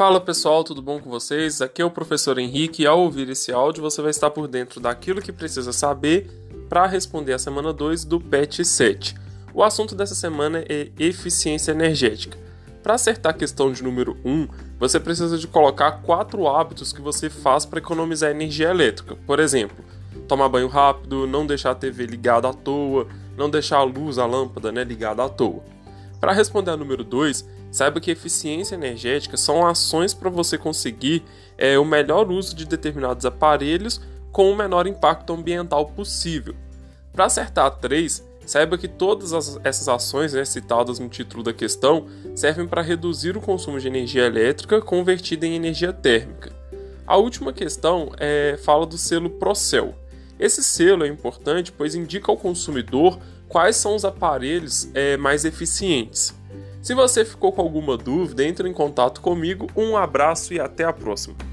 Fala 0.00 0.18
pessoal, 0.18 0.64
tudo 0.64 0.80
bom 0.80 0.98
com 0.98 1.10
vocês? 1.10 1.60
Aqui 1.60 1.82
é 1.82 1.84
o 1.84 1.90
professor 1.90 2.38
Henrique 2.38 2.84
e 2.84 2.86
ao 2.86 3.00
ouvir 3.00 3.28
esse 3.28 3.52
áudio 3.52 3.82
você 3.82 4.00
vai 4.00 4.10
estar 4.10 4.30
por 4.30 4.48
dentro 4.48 4.80
daquilo 4.80 5.20
que 5.20 5.30
precisa 5.30 5.74
saber 5.74 6.26
para 6.70 6.86
responder 6.86 7.34
a 7.34 7.38
semana 7.38 7.70
2 7.70 8.06
do 8.06 8.18
PET 8.18 8.64
7. 8.64 9.14
O 9.52 9.62
assunto 9.62 9.94
dessa 9.94 10.14
semana 10.14 10.64
é 10.66 10.88
eficiência 10.98 11.72
energética. 11.72 12.38
Para 12.82 12.94
acertar 12.94 13.34
a 13.34 13.36
questão 13.36 13.70
de 13.70 13.84
número 13.84 14.16
1, 14.24 14.48
você 14.78 14.98
precisa 14.98 15.36
de 15.36 15.46
colocar 15.46 16.00
quatro 16.00 16.48
hábitos 16.48 16.94
que 16.94 17.02
você 17.02 17.28
faz 17.28 17.66
para 17.66 17.78
economizar 17.78 18.30
energia 18.30 18.70
elétrica. 18.70 19.16
Por 19.26 19.38
exemplo, 19.38 19.84
tomar 20.26 20.48
banho 20.48 20.68
rápido, 20.68 21.26
não 21.26 21.46
deixar 21.46 21.72
a 21.72 21.74
TV 21.74 22.06
ligada 22.06 22.48
à 22.48 22.54
toa, 22.54 23.06
não 23.36 23.50
deixar 23.50 23.76
a 23.76 23.84
luz, 23.84 24.16
a 24.16 24.24
lâmpada 24.24 24.72
né, 24.72 24.82
ligada 24.82 25.22
à 25.22 25.28
toa. 25.28 25.62
Para 26.18 26.32
responder 26.32 26.70
a 26.70 26.76
número 26.78 27.04
2, 27.04 27.59
saiba 27.70 28.00
que 28.00 28.10
eficiência 28.10 28.74
energética 28.74 29.36
são 29.36 29.66
ações 29.66 30.12
para 30.12 30.30
você 30.30 30.58
conseguir 30.58 31.22
é, 31.56 31.78
o 31.78 31.84
melhor 31.84 32.30
uso 32.30 32.54
de 32.54 32.66
determinados 32.66 33.24
aparelhos 33.24 34.00
com 34.32 34.50
o 34.50 34.56
menor 34.56 34.86
impacto 34.86 35.32
ambiental 35.32 35.86
possível. 35.86 36.54
Para 37.12 37.26
acertar 37.26 37.70
3, 37.78 38.24
saiba 38.46 38.78
que 38.78 38.88
todas 38.88 39.32
as, 39.32 39.58
essas 39.62 39.88
ações 39.88 40.32
né, 40.32 40.44
citadas 40.44 40.98
no 40.98 41.08
título 41.08 41.42
da 41.42 41.52
questão 41.52 42.06
servem 42.34 42.66
para 42.66 42.82
reduzir 42.82 43.36
o 43.36 43.40
consumo 43.40 43.78
de 43.78 43.86
energia 43.86 44.26
elétrica 44.26 44.80
convertida 44.80 45.46
em 45.46 45.54
energia 45.54 45.92
térmica. 45.92 46.52
A 47.06 47.16
última 47.16 47.52
questão 47.52 48.12
é, 48.18 48.58
fala 48.62 48.86
do 48.86 48.96
selo 48.96 49.30
Procel. 49.30 49.94
Esse 50.38 50.62
selo 50.62 51.04
é 51.04 51.08
importante 51.08 51.72
pois 51.72 51.94
indica 51.94 52.30
ao 52.30 52.36
consumidor 52.36 53.18
quais 53.48 53.76
são 53.76 53.94
os 53.94 54.04
aparelhos 54.04 54.88
é, 54.94 55.16
mais 55.16 55.44
eficientes. 55.44 56.34
Se 56.80 56.94
você 56.94 57.24
ficou 57.24 57.52
com 57.52 57.60
alguma 57.60 57.96
dúvida, 57.96 58.44
entre 58.44 58.68
em 58.68 58.72
contato 58.72 59.20
comigo. 59.20 59.66
Um 59.76 59.96
abraço 59.96 60.54
e 60.54 60.60
até 60.60 60.84
a 60.84 60.92
próxima. 60.92 61.49